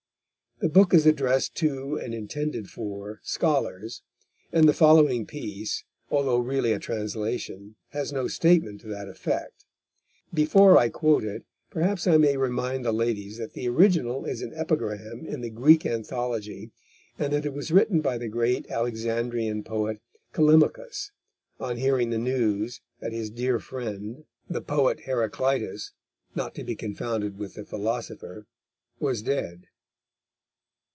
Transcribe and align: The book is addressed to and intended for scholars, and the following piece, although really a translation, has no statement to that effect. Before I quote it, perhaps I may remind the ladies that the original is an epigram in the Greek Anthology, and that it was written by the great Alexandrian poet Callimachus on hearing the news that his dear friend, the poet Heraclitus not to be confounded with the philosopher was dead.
The 0.63 0.69
book 0.69 0.93
is 0.93 1.07
addressed 1.07 1.55
to 1.55 1.95
and 1.97 2.13
intended 2.13 2.69
for 2.69 3.19
scholars, 3.23 4.03
and 4.53 4.69
the 4.69 4.75
following 4.75 5.25
piece, 5.25 5.85
although 6.11 6.37
really 6.37 6.71
a 6.71 6.77
translation, 6.77 7.77
has 7.93 8.13
no 8.13 8.27
statement 8.27 8.79
to 8.81 8.87
that 8.89 9.09
effect. 9.09 9.65
Before 10.31 10.77
I 10.77 10.89
quote 10.89 11.23
it, 11.23 11.45
perhaps 11.71 12.05
I 12.05 12.17
may 12.17 12.37
remind 12.37 12.85
the 12.85 12.91
ladies 12.91 13.39
that 13.39 13.53
the 13.53 13.67
original 13.69 14.23
is 14.25 14.43
an 14.43 14.53
epigram 14.53 15.25
in 15.25 15.41
the 15.41 15.49
Greek 15.49 15.83
Anthology, 15.83 16.69
and 17.17 17.33
that 17.33 17.43
it 17.47 17.55
was 17.55 17.71
written 17.71 17.99
by 17.99 18.19
the 18.19 18.29
great 18.29 18.69
Alexandrian 18.69 19.63
poet 19.63 19.99
Callimachus 20.31 21.09
on 21.59 21.77
hearing 21.77 22.11
the 22.11 22.19
news 22.19 22.81
that 22.99 23.13
his 23.13 23.31
dear 23.31 23.57
friend, 23.59 24.25
the 24.47 24.61
poet 24.61 24.99
Heraclitus 25.07 25.93
not 26.35 26.53
to 26.53 26.63
be 26.63 26.75
confounded 26.75 27.39
with 27.39 27.55
the 27.55 27.65
philosopher 27.65 28.45
was 28.99 29.23
dead. 29.23 29.65